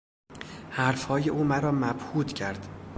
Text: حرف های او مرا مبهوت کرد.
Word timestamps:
حرف 0.69 1.03
های 1.05 1.29
او 1.29 1.43
مرا 1.43 1.71
مبهوت 1.71 2.33
کرد. 2.33 2.67